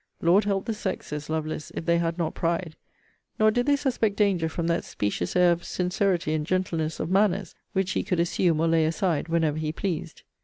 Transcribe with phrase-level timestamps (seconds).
[0.19, 2.75] Lord help the sex, says Lovelace, if they had not pride!
[3.37, 7.53] Nor did they suspect danger from that specious air of sincerity, and gentleness of manners,
[7.73, 10.23] which he could assume or lay aside whenever he pleased.